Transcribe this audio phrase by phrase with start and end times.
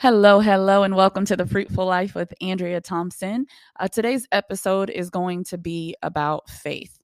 [0.00, 3.46] Hello, hello, and welcome to the Fruitful Life with Andrea Thompson.
[3.80, 7.00] Uh, today's episode is going to be about faith.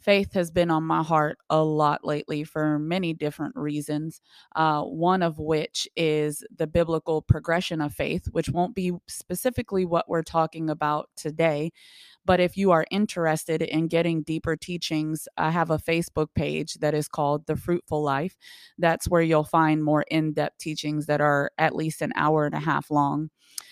[0.00, 4.20] Faith has been on my heart a lot lately for many different reasons.
[4.56, 10.08] Uh, one of which is the biblical progression of faith, which won't be specifically what
[10.08, 11.70] we're talking about today,
[12.24, 16.94] but if you are interested in getting deeper teachings, I have a Facebook page that
[16.94, 18.36] is called The Fruitful Life.
[18.78, 22.54] That's where you'll find more in depth teachings that are at least an hour and
[22.54, 23.30] a half long.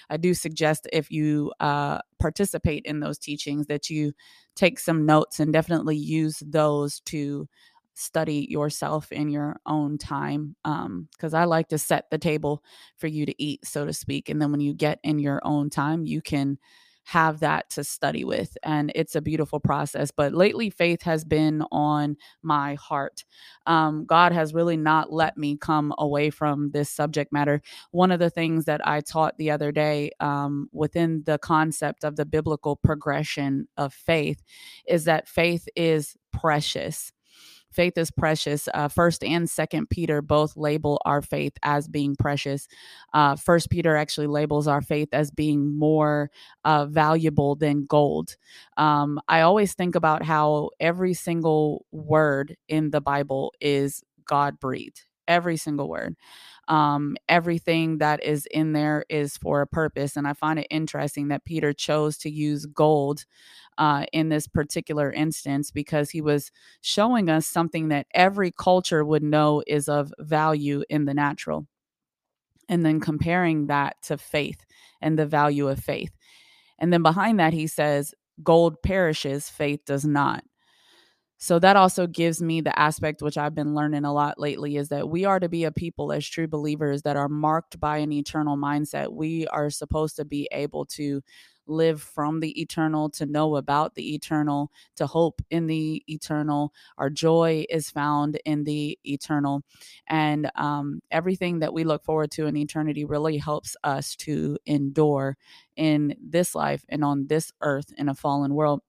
[0.08, 4.12] I do suggest if you uh, participate in those teachings that you
[4.56, 7.48] take some notes and definitely use those to
[7.94, 12.62] study yourself in your own time because um, i like to set the table
[12.96, 15.68] for you to eat so to speak and then when you get in your own
[15.68, 16.56] time you can
[17.04, 18.56] have that to study with.
[18.62, 20.10] And it's a beautiful process.
[20.10, 23.24] But lately, faith has been on my heart.
[23.66, 27.62] Um, God has really not let me come away from this subject matter.
[27.90, 32.16] One of the things that I taught the other day um, within the concept of
[32.16, 34.42] the biblical progression of faith
[34.86, 37.12] is that faith is precious
[37.70, 38.68] faith is precious.
[38.74, 42.68] Uh, first and second peter both label our faith as being precious.
[43.12, 46.30] Uh, first peter actually labels our faith as being more
[46.64, 48.36] uh, valuable than gold.
[48.76, 55.02] Um, i always think about how every single word in the bible is god breathed
[55.30, 56.16] every single word
[56.70, 60.16] um, everything that is in there is for a purpose.
[60.16, 63.24] And I find it interesting that Peter chose to use gold
[63.76, 69.24] uh, in this particular instance because he was showing us something that every culture would
[69.24, 71.66] know is of value in the natural.
[72.68, 74.64] And then comparing that to faith
[75.00, 76.12] and the value of faith.
[76.78, 78.14] And then behind that, he says,
[78.44, 80.44] gold perishes, faith does not.
[81.42, 84.90] So that also gives me the aspect which I've been learning a lot lately is
[84.90, 88.12] that we are to be a people as true believers that are marked by an
[88.12, 89.10] eternal mindset.
[89.14, 91.22] We are supposed to be able to
[91.66, 96.74] live from the eternal, to know about the eternal, to hope in the eternal.
[96.98, 99.62] Our joy is found in the eternal.
[100.08, 105.38] And um, everything that we look forward to in eternity really helps us to endure
[105.76, 108.82] in this life and on this earth in a fallen world.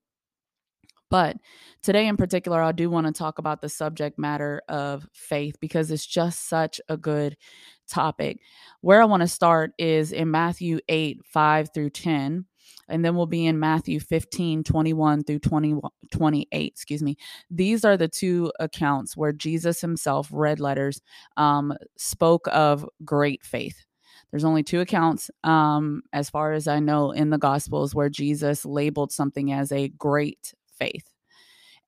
[1.12, 1.36] But
[1.82, 5.90] today, in particular, I do want to talk about the subject matter of faith because
[5.90, 7.36] it's just such a good
[7.86, 8.38] topic.
[8.80, 12.46] Where I want to start is in Matthew 8, 5 through 10.
[12.88, 15.74] And then we'll be in Matthew 15, 21 through 20,
[16.10, 16.72] 28.
[16.72, 17.16] Excuse me.
[17.50, 21.02] These are the two accounts where Jesus himself, red letters,
[21.36, 23.84] um, spoke of great faith.
[24.30, 28.64] There's only two accounts, um, as far as I know, in the Gospels where Jesus
[28.64, 31.12] labeled something as a great faith.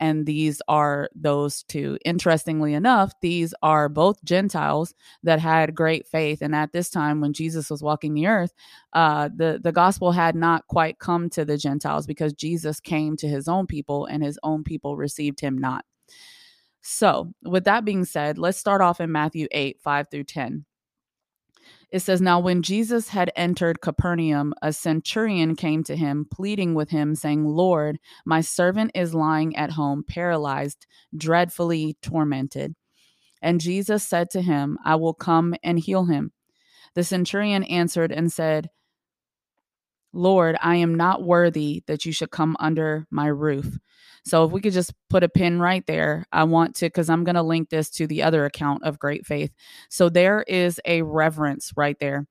[0.01, 1.99] And these are those two.
[2.05, 6.43] Interestingly enough, these are both Gentiles that had great faith.
[6.43, 8.53] And at this time, when Jesus was walking the earth,
[8.93, 13.29] uh, the, the gospel had not quite come to the Gentiles because Jesus came to
[13.29, 15.85] his own people and his own people received him not.
[16.83, 20.67] So, with that being said, let's start off in Matthew 8 5 through 10.
[21.91, 26.91] It says, Now when Jesus had entered Capernaum, a centurion came to him, pleading with
[26.91, 30.87] him, saying, Lord, my servant is lying at home, paralyzed,
[31.17, 32.75] dreadfully tormented.
[33.43, 36.33] And Jesus said to him, I will come and heal him.
[36.95, 38.71] The centurion answered and said,
[40.13, 43.79] Lord, I am not worthy that you should come under my roof.
[44.25, 47.25] So if we could just put a pin right there, I want to, because I'm
[47.25, 49.53] going to link this to the other account of great faith.
[49.91, 52.27] So there is a reverence right there.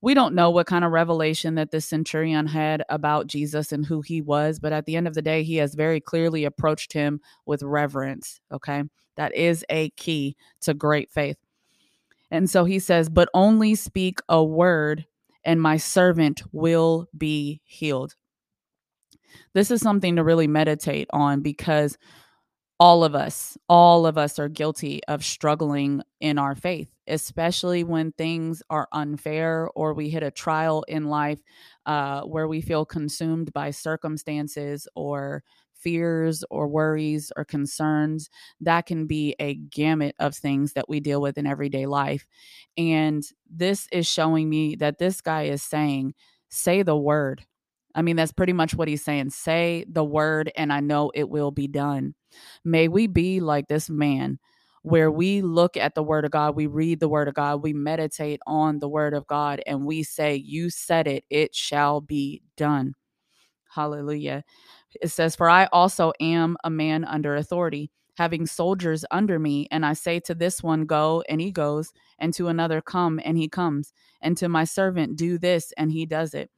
[0.00, 4.00] We don't know what kind of revelation that this centurion had about Jesus and who
[4.00, 7.20] he was, but at the end of the day, he has very clearly approached him
[7.44, 8.40] with reverence.
[8.52, 8.84] Okay.
[9.16, 11.38] That is a key to great faith.
[12.30, 15.06] And so he says, But only speak a word,
[15.44, 18.14] and my servant will be healed
[19.54, 21.96] this is something to really meditate on because
[22.78, 28.12] all of us, all of us are guilty of struggling in our faith, especially when
[28.12, 31.40] things are unfair or we hit a trial in life
[31.86, 38.28] uh, where we feel consumed by circumstances or fears or worries or concerns.
[38.60, 42.26] That can be a gamut of things that we deal with in everyday life.
[42.76, 46.14] And this is showing me that this guy is saying,
[46.50, 47.46] say the word
[47.96, 49.30] I mean, that's pretty much what he's saying.
[49.30, 52.14] Say the word, and I know it will be done.
[52.64, 54.38] May we be like this man,
[54.82, 57.72] where we look at the word of God, we read the word of God, we
[57.72, 62.42] meditate on the word of God, and we say, You said it, it shall be
[62.56, 62.94] done.
[63.74, 64.44] Hallelujah.
[65.02, 69.84] It says, For I also am a man under authority having soldiers under me, and
[69.84, 73.48] I say to this one, Go, and he goes, and to another, Come, and he
[73.48, 73.92] comes,
[74.22, 76.50] and to my servant, Do this, and he does it.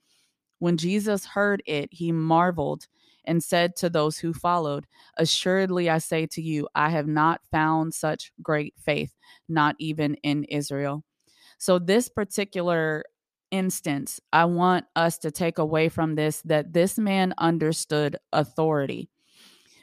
[0.59, 2.87] When Jesus heard it, he marveled
[3.25, 7.95] and said to those who followed, Assuredly, I say to you, I have not found
[7.95, 9.15] such great faith,
[9.49, 11.05] not even in Israel.
[11.59, 13.05] So, this particular
[13.51, 19.11] instance, I want us to take away from this that this man understood authority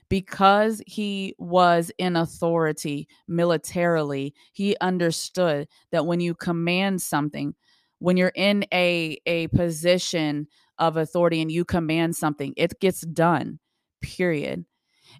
[0.10, 7.56] because he was in authority militarily he understood that when you command something
[8.00, 10.48] when you're in a a position
[10.80, 13.60] of authority and you command something it gets done
[14.02, 14.66] period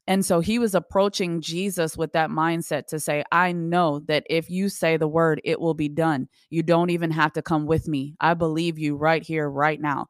[0.08, 4.50] and so he was approaching Jesus with that mindset to say, I know that if
[4.50, 6.28] you say the word, it will be done.
[6.50, 8.16] You don't even have to come with me.
[8.20, 10.08] I believe you right here, right now.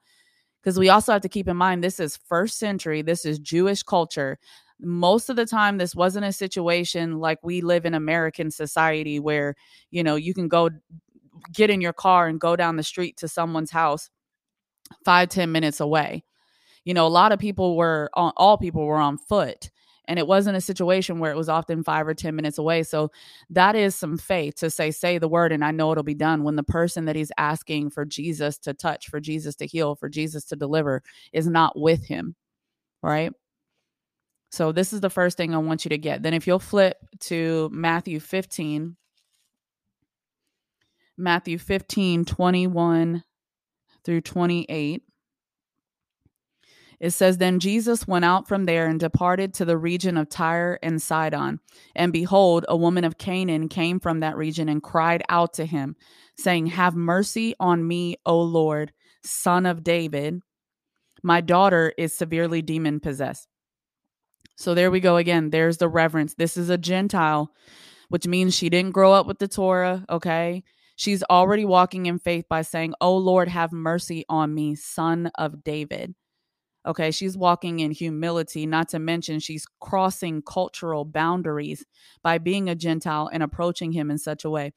[0.61, 3.83] Because we also have to keep in mind this is first century, this is Jewish
[3.83, 4.39] culture
[4.79, 9.55] most of the time this wasn't a situation like we live in american society where
[9.89, 10.69] you know you can go
[11.53, 14.09] get in your car and go down the street to someone's house
[15.03, 16.23] five ten minutes away.
[16.85, 19.71] You know a lot of people were on all people were on foot
[20.07, 22.83] and it wasn't a situation where it was often five or ten minutes away.
[22.83, 23.11] So
[23.49, 26.43] that is some faith to say say the word and i know it'll be done.
[26.43, 30.09] When the person that he's asking for jesus to touch for jesus to heal for
[30.09, 31.01] jesus to deliver
[31.33, 32.35] is not with him
[33.05, 33.31] right?
[34.51, 36.23] So this is the first thing I want you to get.
[36.23, 38.95] Then if you'll flip to Matthew 15,
[41.17, 43.23] Matthew 15, 21
[44.05, 45.01] through 28.
[46.99, 50.79] It says, Then Jesus went out from there and departed to the region of Tyre
[50.81, 51.59] and Sidon.
[51.95, 55.95] And behold, a woman of Canaan came from that region and cried out to him,
[56.37, 58.93] saying, Have mercy on me, O Lord,
[59.23, 60.39] son of David.
[61.21, 63.47] My daughter is severely demon possessed.
[64.57, 65.49] So there we go again.
[65.49, 66.35] There's the reverence.
[66.35, 67.51] This is a Gentile,
[68.09, 70.63] which means she didn't grow up with the Torah, okay?
[70.95, 75.63] She's already walking in faith by saying, Oh Lord, have mercy on me, son of
[75.63, 76.15] David.
[76.85, 81.83] Okay, she's walking in humility, not to mention she's crossing cultural boundaries
[82.21, 84.71] by being a Gentile and approaching him in such a way.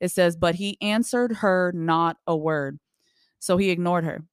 [0.00, 2.80] It says, But he answered her not a word.
[3.38, 4.24] So he ignored her.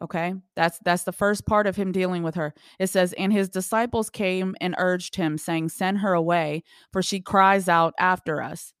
[0.00, 0.34] Okay?
[0.56, 2.54] That's that's the first part of him dealing with her.
[2.80, 7.20] It says, "And his disciples came and urged him, saying, "Send her away, for she
[7.20, 8.72] cries out after us."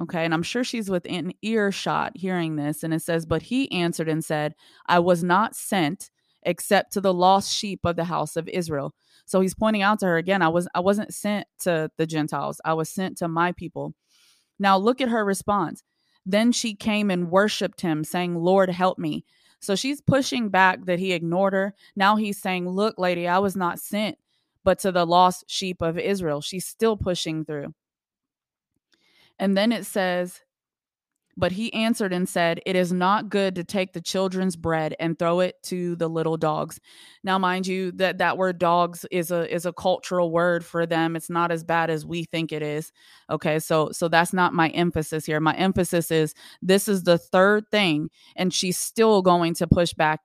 [0.00, 2.84] Okay, and I'm sure she's within earshot hearing this.
[2.84, 4.54] And it says, But he answered and said,
[4.86, 6.10] I was not sent
[6.42, 8.94] except to the lost sheep of the house of Israel.
[9.26, 12.60] So he's pointing out to her again, I was I wasn't sent to the Gentiles.
[12.64, 13.94] I was sent to my people.
[14.58, 15.82] Now look at her response.
[16.24, 19.24] Then she came and worshiped him, saying, Lord, help me.
[19.60, 21.74] So she's pushing back that he ignored her.
[21.96, 24.16] Now he's saying, Look, lady, I was not sent,
[24.62, 26.40] but to the lost sheep of Israel.
[26.40, 27.74] She's still pushing through.
[29.38, 30.40] And then it says,
[31.38, 35.16] but he answered and said, It is not good to take the children's bread and
[35.16, 36.80] throw it to the little dogs.
[37.22, 41.14] Now, mind you, that that word dogs is a is a cultural word for them.
[41.14, 42.90] It's not as bad as we think it is.
[43.30, 45.38] Okay, so so that's not my emphasis here.
[45.38, 50.20] My emphasis is this is the third thing, and she's still going to push back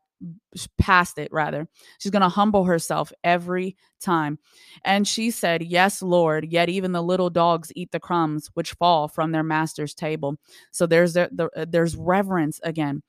[0.77, 1.67] past it rather.
[1.99, 4.39] She's going to humble herself every time.
[4.83, 9.07] And she said yes lord yet even the little dogs eat the crumbs which fall
[9.07, 10.37] from their master's table.
[10.71, 13.01] So there's the, the, uh, there's reverence again.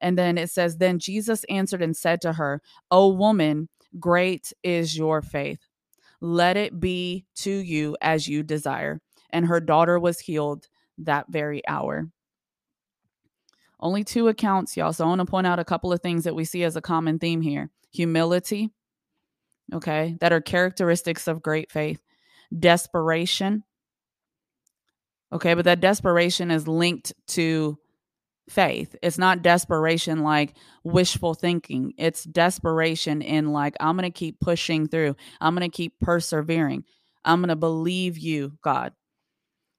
[0.00, 2.60] And then it says then jesus answered and said to her
[2.90, 5.60] o woman great is your faith.
[6.20, 9.00] Let it be to you as you desire
[9.30, 12.08] and her daughter was healed that very hour
[13.80, 14.92] only two accounts, y'all.
[14.92, 16.82] So I want to point out a couple of things that we see as a
[16.82, 18.70] common theme here humility,
[19.74, 22.00] okay, that are characteristics of great faith,
[22.56, 23.64] desperation,
[25.32, 27.76] okay, but that desperation is linked to
[28.48, 28.94] faith.
[29.02, 34.86] It's not desperation like wishful thinking, it's desperation in like, I'm going to keep pushing
[34.86, 36.84] through, I'm going to keep persevering,
[37.24, 38.92] I'm going to believe you, God.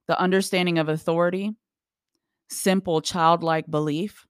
[0.08, 1.56] The understanding of authority
[2.52, 4.28] simple childlike belief,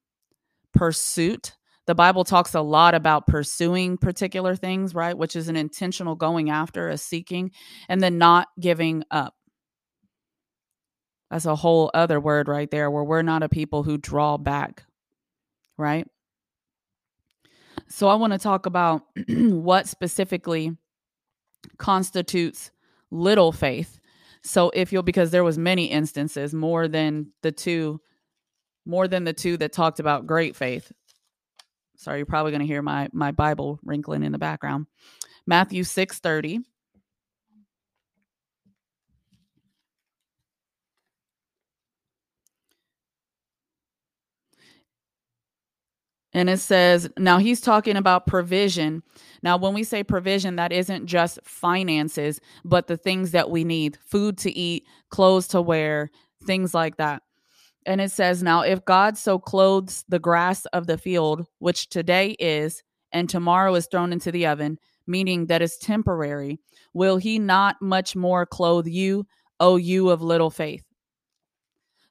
[0.74, 1.56] pursuit.
[1.88, 5.18] The Bible talks a lot about pursuing particular things, right?
[5.18, 7.52] Which is an intentional going after, a seeking,
[7.90, 9.36] and then not giving up.
[11.30, 14.84] That's a whole other word right there where we're not a people who draw back,
[15.78, 16.08] right?
[17.88, 20.78] So I want to talk about what specifically
[21.78, 22.72] constitutes
[23.12, 24.00] little faith.
[24.44, 28.02] So if you'll because there was many instances more than the two
[28.86, 30.92] more than the two that talked about great faith.
[31.98, 34.88] Sorry, you're probably going to hear my my Bible wrinkling in the background.
[35.46, 36.64] Matthew 6:30
[46.34, 49.04] And it says, now he's talking about provision.
[49.44, 53.98] Now, when we say provision, that isn't just finances, but the things that we need
[54.06, 56.10] food to eat, clothes to wear,
[56.46, 57.24] things like that.
[57.86, 62.32] And it says, Now, if God so clothes the grass of the field, which today
[62.40, 66.60] is, and tomorrow is thrown into the oven, meaning that is temporary,
[66.94, 69.26] will he not much more clothe you,
[69.60, 70.84] O you of little faith?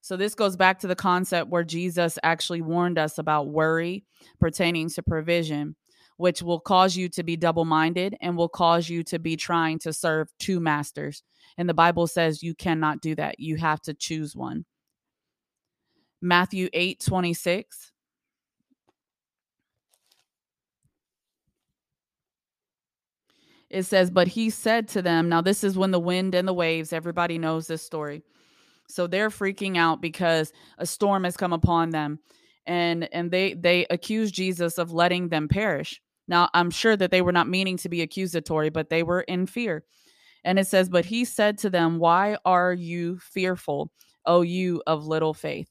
[0.02, 4.04] So, this goes back to the concept where Jesus actually warned us about worry
[4.40, 5.76] pertaining to provision,
[6.16, 9.78] which will cause you to be double minded and will cause you to be trying
[9.80, 11.22] to serve two masters.
[11.58, 13.38] And the Bible says you cannot do that.
[13.38, 14.64] You have to choose one.
[16.22, 17.92] Matthew 8 26.
[23.70, 26.54] It says, But he said to them, Now, this is when the wind and the
[26.54, 28.22] waves, everybody knows this story.
[28.88, 32.20] So they're freaking out because a storm has come upon them.
[32.66, 36.00] And and they they accuse Jesus of letting them perish.
[36.28, 39.46] Now, I'm sure that they were not meaning to be accusatory, but they were in
[39.46, 39.84] fear.
[40.44, 43.92] And it says, But he said to them, Why are you fearful,
[44.26, 45.69] O you of little faith?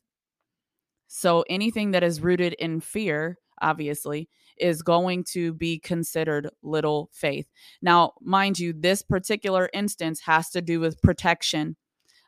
[1.11, 7.49] So anything that is rooted in fear, obviously, is going to be considered little faith.
[7.81, 11.75] Now, mind you, this particular instance has to do with protection.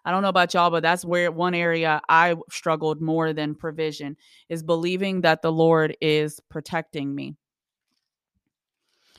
[0.03, 4.17] I don't know about y'all, but that's where one area I struggled more than provision
[4.50, 7.35] is believing that the Lord is protecting me.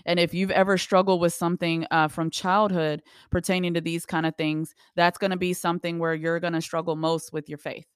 [0.05, 4.35] And if you've ever struggled with something uh, from childhood pertaining to these kind of
[4.35, 7.87] things, that's going to be something where you're going to struggle most with your faith.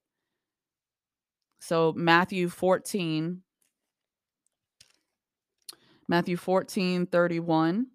[1.58, 3.42] So Matthew 14,
[6.08, 7.86] Matthew 14, 31.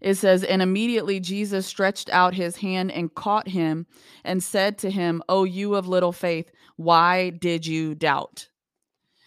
[0.00, 3.86] It says, And immediately Jesus stretched out his hand and caught him
[4.24, 8.48] and said to him, O you of little faith, why did you doubt?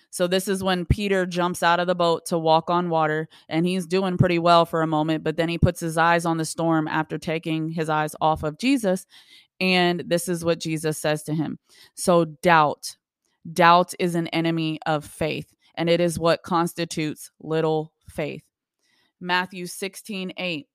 [0.10, 3.66] So this is when Peter jumps out of the boat to walk on water and
[3.66, 6.46] he's doing pretty well for a moment, but then he puts his eyes on the
[6.46, 9.08] storm after taking his eyes off of Jesus
[9.60, 11.60] and this is what Jesus says to him.
[11.96, 12.98] So, doubt,
[13.52, 18.44] doubt is an enemy of faith, and it is what constitutes little faith.
[19.20, 20.68] Matthew 16, 8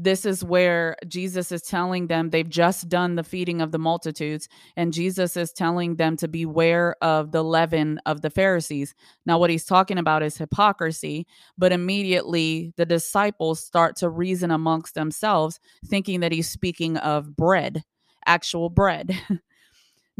[0.00, 4.48] this is where Jesus is telling them they've just done the feeding of the multitudes,
[4.76, 8.94] and Jesus is telling them to beware of the leaven of the Pharisees.
[9.26, 11.26] Now, what he's talking about is hypocrisy,
[11.58, 17.82] but immediately the disciples start to reason amongst themselves, thinking that he's speaking of bread,
[18.24, 19.10] actual bread.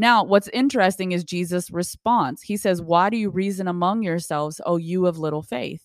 [0.01, 2.41] Now, what's interesting is Jesus' response.
[2.41, 5.83] He says, Why do you reason among yourselves, O you of little faith?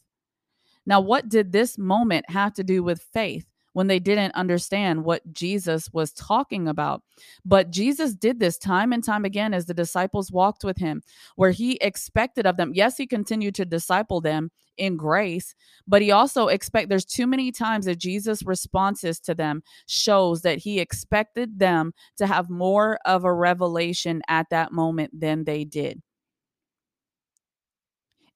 [0.86, 3.48] Now, what did this moment have to do with faith?
[3.74, 7.04] When they didn't understand what Jesus was talking about.
[7.44, 11.02] But Jesus did this time and time again as the disciples walked with him,
[11.36, 12.72] where he expected of them.
[12.74, 15.54] Yes, he continued to disciple them in grace,
[15.88, 20.58] but he also expect there's too many times that Jesus responses to them shows that
[20.58, 26.02] he expected them to have more of a revelation at that moment than they did.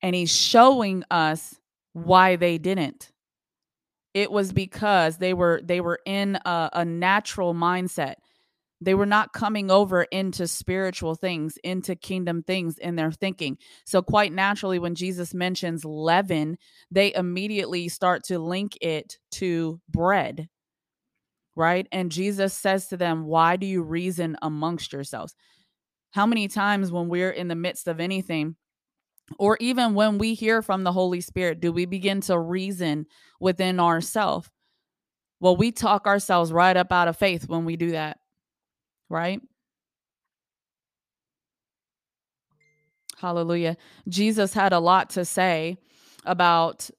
[0.02, 1.56] And he's showing us
[1.94, 3.12] why they didn't
[4.18, 8.16] it was because they were they were in a, a natural mindset.
[8.82, 13.60] They were not coming over into spiritual things into kingdom things in their thinking.
[13.86, 16.58] So quite naturally when jesus mentions leaven
[16.90, 20.50] they immediately start to link it to bread
[21.56, 21.88] right?
[21.92, 25.36] And jesus says to them why do you reason amongst yourselves?
[26.10, 28.56] How many times when we're in the midst of anything
[29.38, 33.06] or even when we hear from the Holy Spirit, do we begin to reason
[33.40, 34.50] within ourselves?
[35.40, 38.20] Well, we talk ourselves right up out of faith when we do that,
[39.10, 39.42] right?
[43.18, 43.78] Hallelujah.
[44.08, 45.78] Jesus had a lot to say
[46.26, 46.90] about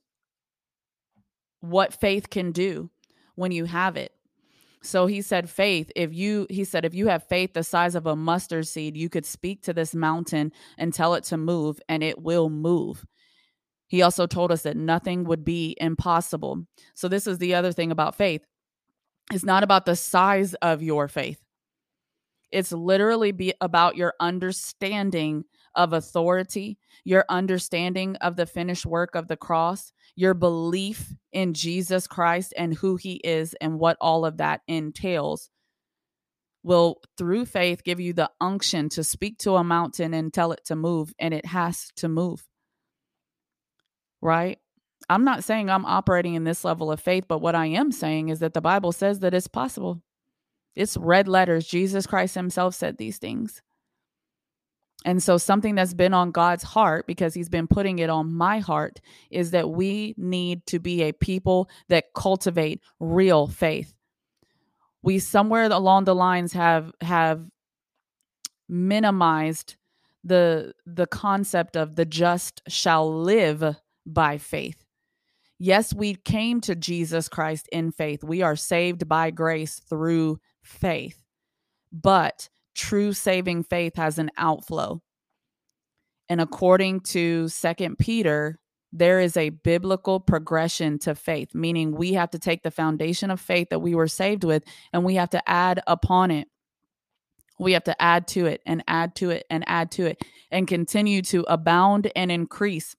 [1.60, 2.90] what faith can do
[3.34, 4.12] when you have it.
[4.82, 8.06] So he said, faith, if you, he said, if you have faith the size of
[8.06, 12.02] a mustard seed, you could speak to this mountain and tell it to move, and
[12.02, 13.04] it will move.
[13.88, 16.64] He also told us that nothing would be impossible.
[16.94, 18.44] So, this is the other thing about faith
[19.32, 21.40] it's not about the size of your faith,
[22.52, 25.44] it's literally be about your understanding
[25.74, 32.08] of authority, your understanding of the finished work of the cross, your belief in Jesus
[32.08, 35.48] Christ and who he is and what all of that entails
[36.64, 40.64] will through faith give you the unction to speak to a mountain and tell it
[40.64, 42.44] to move and it has to move.
[44.20, 44.58] Right?
[45.08, 48.28] I'm not saying i'm operating in this level of faith but what i am saying
[48.28, 50.02] is that the bible says that it's possible.
[50.74, 51.64] It's red letters.
[51.64, 53.62] Jesus christ himself said these things
[55.04, 58.58] And so, something that's been on God's heart, because He's been putting it on my
[58.58, 59.00] heart,
[59.30, 63.94] is that we need to be a people that cultivate real faith.
[65.02, 67.48] We somewhere along the lines have have
[68.68, 69.76] minimized
[70.24, 74.84] the the concept of the just shall live by faith.
[75.60, 78.22] Yes, we came to Jesus Christ in faith.
[78.22, 81.22] We are saved by grace through faith.
[81.92, 82.48] But
[82.78, 85.02] true saving faith has an outflow.
[86.28, 88.58] And according to Second Peter,
[88.92, 93.40] there is a biblical progression to faith, meaning we have to take the foundation of
[93.40, 96.48] faith that we were saved with and we have to add upon it.
[97.58, 100.68] We have to add to it and add to it and add to it and
[100.68, 102.94] continue to abound and increase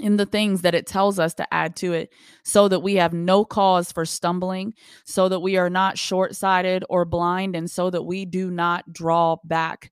[0.00, 2.12] in the things that it tells us to add to it
[2.44, 6.84] so that we have no cause for stumbling, so that we are not short sighted
[6.88, 9.90] or blind, and so that we do not draw back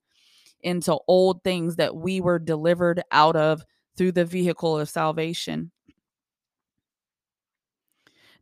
[0.62, 3.62] into old things that we were delivered out of
[3.97, 5.71] through the vehicle of salvation.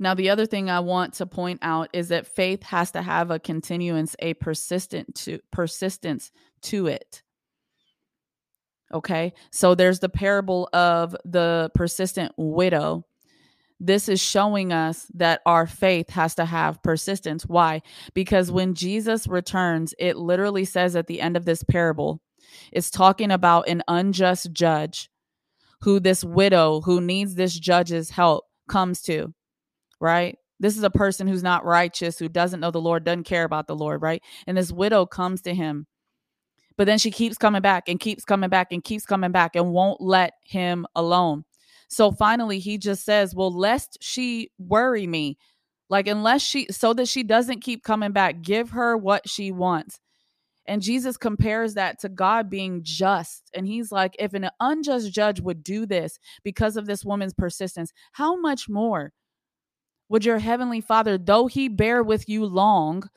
[0.01, 3.33] Now, the other thing I want to point out is that faith has to have
[3.33, 6.31] a continuance, a persistent to persistence
[6.63, 7.23] to it.
[8.93, 9.35] Okay.
[9.53, 13.05] So there's the parable of the persistent widow.
[13.81, 17.45] This is showing us that our faith has to have persistence.
[17.45, 17.83] Why?
[18.15, 22.21] Because when Jesus returns, it literally says at the end of this parable,
[22.73, 25.11] it's talking about an unjust judge
[25.83, 29.33] who this widow who needs this judge's help comes to,
[30.01, 30.37] right?
[30.59, 33.69] This is a person who's not righteous, who doesn't know the Lord, doesn't care about
[33.69, 34.23] the Lord, right?
[34.47, 35.87] And this widow comes to him
[36.79, 39.73] but then she keeps coming back and keeps coming back and keeps coming back and
[39.73, 41.45] won't let him alone.
[41.89, 45.37] So finally, he just says, Well, lest she worry me,
[45.91, 49.99] like, unless she, so that she doesn't keep coming back, give her what she wants.
[50.67, 53.51] And Jesus compares that to God being just.
[53.55, 57.91] And he's like, if an unjust judge would do this because of this woman's persistence,
[58.13, 59.15] how much more
[60.11, 63.09] would your heavenly father, though he bear with you long,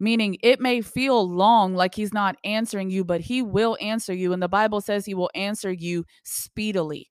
[0.00, 4.32] meaning it may feel long like he's not answering you, but he will answer you.
[4.32, 7.10] And the Bible says he will answer you speedily.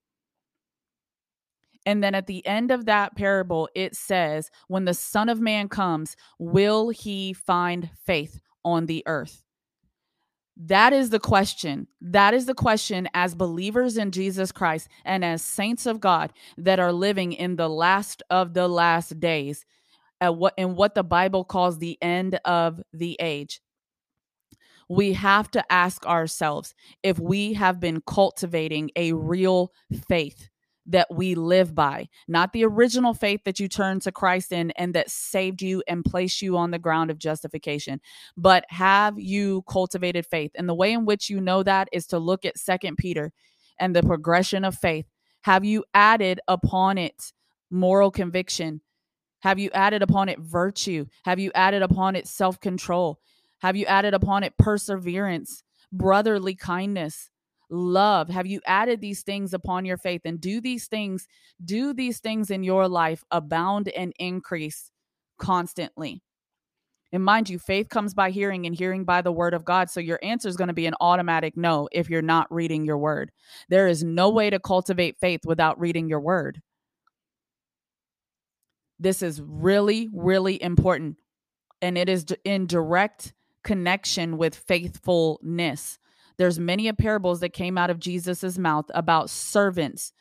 [1.86, 5.68] And then at the end of that parable, it says, When the Son of Man
[5.68, 9.44] comes, will he find faith on the earth?
[10.62, 11.86] That is the question.
[12.02, 16.78] That is the question as believers in Jesus Christ and as saints of God that
[16.78, 19.64] are living in the last of the last days
[20.20, 23.60] at what in what the Bible calls the end of the age.
[24.88, 29.72] We have to ask ourselves if we have been cultivating a real
[30.08, 30.48] faith
[30.86, 34.92] that we live by, not the original faith that you turned to Christ in and
[34.94, 38.00] that saved you and placed you on the ground of justification,
[38.36, 40.50] but have you cultivated faith?
[40.56, 43.32] And the way in which you know that is to look at Second Peter
[43.78, 45.06] and the progression of faith.
[45.42, 47.32] Have you added upon it
[47.70, 48.80] moral conviction?
[49.42, 51.06] Have you added upon it virtue?
[51.24, 53.18] Have you added upon it self control?
[53.60, 57.30] Have you added upon it perseverance, brotherly kindness,
[57.70, 58.28] love?
[58.30, 60.22] Have you added these things upon your faith?
[60.24, 61.26] And do these things,
[61.62, 64.90] do these things in your life abound and increase
[65.38, 66.22] constantly?
[67.12, 69.90] And mind you, faith comes by hearing and hearing by the word of God.
[69.90, 72.98] So your answer is going to be an automatic no if you're not reading your
[72.98, 73.32] word.
[73.68, 76.62] There is no way to cultivate faith without reading your word.
[79.00, 81.16] This is really, really important.
[81.80, 83.32] And it is in direct
[83.64, 85.98] connection with faithfulness.
[86.36, 90.12] There's many a parables that came out of Jesus's mouth about servants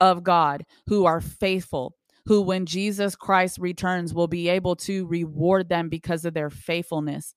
[0.00, 1.96] of God who are faithful,
[2.26, 7.34] who when Jesus Christ returns will be able to reward them because of their faithfulness.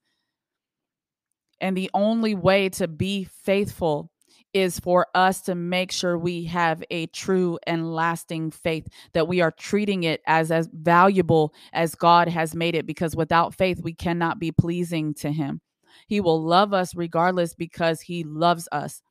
[1.60, 4.11] And the only way to be faithful
[4.54, 9.42] is for us to make sure we have a true and lasting faith that we
[9.42, 13.94] are treating it as as valuable as God has made it because without faith we
[13.94, 15.62] cannot be pleasing to him.
[16.08, 19.02] He will love us regardless because he loves us.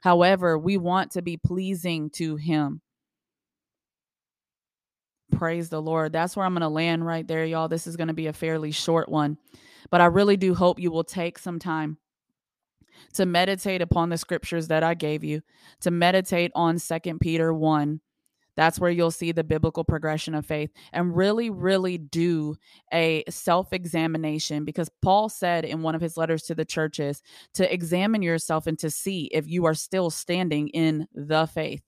[0.00, 2.80] However, we want to be pleasing to him.
[5.32, 6.12] Praise the Lord.
[6.12, 7.68] That's where I'm going to land right there, y'all.
[7.68, 9.36] This is going to be a fairly short one,
[9.90, 11.98] but I really do hope you will take some time
[13.14, 15.42] to meditate upon the scriptures that I gave you,
[15.80, 18.00] to meditate on Second Peter 1.
[18.58, 22.56] That's where you'll see the biblical progression of faith and really, really do
[22.92, 27.22] a self examination because Paul said in one of his letters to the churches
[27.54, 31.82] to examine yourself and to see if you are still standing in the faith.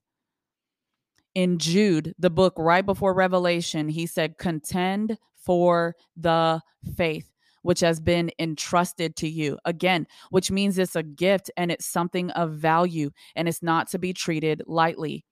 [1.35, 6.61] In Jude, the book right before Revelation, he said, Contend for the
[6.97, 7.33] faith.
[7.63, 9.59] Which has been entrusted to you.
[9.65, 13.99] Again, which means it's a gift and it's something of value and it's not to
[13.99, 15.25] be treated lightly.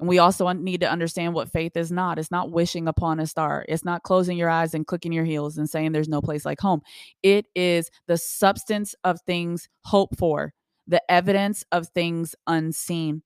[0.00, 2.18] And we also need to understand what faith is not.
[2.18, 3.66] It's not wishing upon a star.
[3.68, 6.58] It's not closing your eyes and clicking your heels and saying there's no place like
[6.58, 6.80] home.
[7.22, 10.54] It is the substance of things hoped for,
[10.86, 13.22] the evidence of things unseen.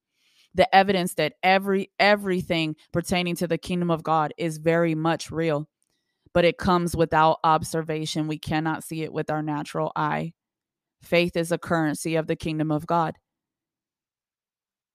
[0.57, 5.69] The evidence that every everything pertaining to the kingdom of God is very much real.
[6.35, 8.27] But it comes without observation.
[8.27, 10.35] We cannot see it with our natural eye.
[11.03, 13.16] Faith is a currency of the kingdom of God.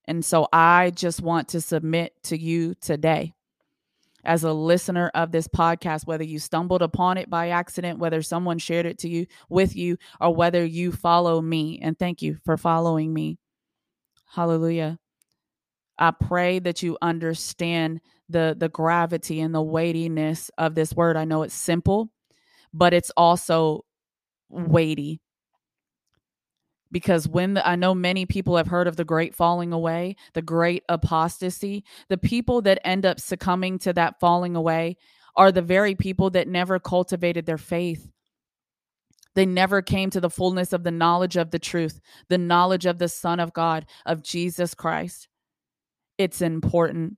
[0.05, 3.33] And so I just want to submit to you today
[4.23, 8.57] as a listener of this podcast, whether you stumbled upon it by accident, whether someone
[8.57, 11.79] shared it to you with you, or whether you follow me.
[11.81, 13.37] And thank you for following me.
[14.25, 14.99] Hallelujah.
[15.99, 21.17] I pray that you understand the the gravity and the weightiness of this word.
[21.17, 22.09] I know it's simple,
[22.73, 23.85] but it's also
[24.49, 25.21] weighty
[26.91, 30.41] because when the, I know many people have heard of the great falling away, the
[30.41, 34.97] great apostasy, the people that end up succumbing to that falling away
[35.35, 38.09] are the very people that never cultivated their faith.
[39.35, 42.97] They never came to the fullness of the knowledge of the truth, the knowledge of
[42.97, 45.27] the Son of God, of Jesus Christ.
[46.19, 47.17] It's important.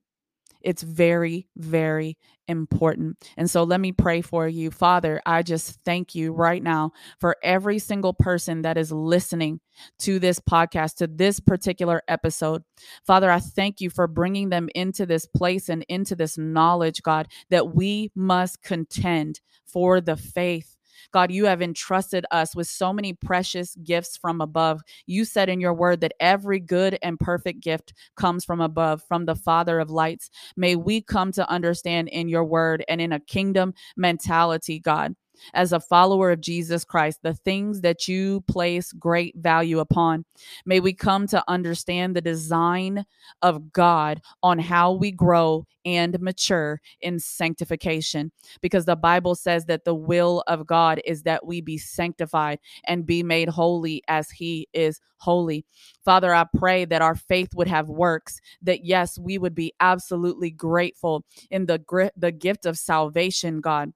[0.62, 3.18] It's very, very important.
[3.36, 4.70] And so let me pray for you.
[4.70, 9.60] Father, I just thank you right now for every single person that is listening
[10.00, 12.62] to this podcast, to this particular episode.
[13.04, 17.26] Father, I thank you for bringing them into this place and into this knowledge, God,
[17.50, 20.71] that we must contend for the faith
[21.12, 24.80] God, you have entrusted us with so many precious gifts from above.
[25.06, 29.26] You said in your word that every good and perfect gift comes from above, from
[29.26, 30.30] the Father of lights.
[30.56, 35.14] May we come to understand in your word and in a kingdom mentality, God
[35.54, 40.24] as a follower of Jesus Christ, the things that you place great value upon.
[40.66, 43.04] May we come to understand the design
[43.42, 49.84] of God on how we grow and mature in sanctification because the Bible says that
[49.84, 54.68] the will of God is that we be sanctified and be made holy as he
[54.72, 55.64] is holy.
[56.04, 60.50] Father, I pray that our faith would have works, that yes, we would be absolutely
[60.50, 63.92] grateful in the the gift of salvation, God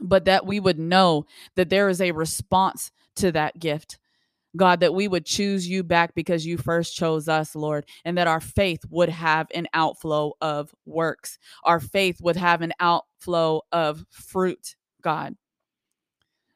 [0.00, 1.26] but that we would know
[1.56, 3.98] that there is a response to that gift.
[4.54, 8.26] God, that we would choose you back because you first chose us, Lord, and that
[8.26, 11.38] our faith would have an outflow of works.
[11.64, 15.36] Our faith would have an outflow of fruit, God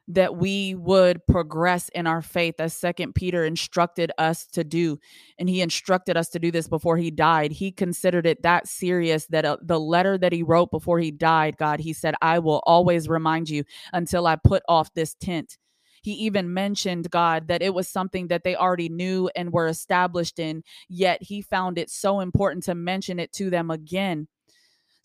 [0.08, 4.98] that we would progress in our faith as second peter instructed us to do.
[5.38, 7.52] And he instructed us to do this before he died.
[7.52, 11.56] He considered it that serious that uh, the letter that he wrote before he died
[11.56, 15.58] god he said i will always remind you until i put off this tent.
[16.02, 20.38] He even mentioned god that it was something that they already knew and were established
[20.38, 24.28] in yet he found it so important to mention it to them again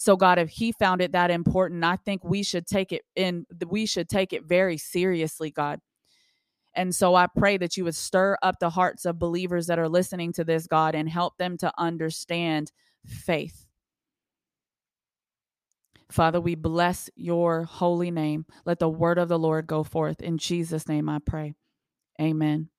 [0.01, 3.45] so God, if he found it that important, I think we should take it in
[3.67, 5.79] we should take it very seriously, God.
[6.73, 9.87] And so I pray that you would stir up the hearts of believers that are
[9.87, 12.71] listening to this, God, and help them to understand
[13.05, 13.67] faith.
[16.09, 18.47] Father, we bless your holy name.
[18.65, 20.19] Let the word of the Lord go forth.
[20.19, 21.53] In Jesus' name I pray.
[22.19, 22.69] Amen.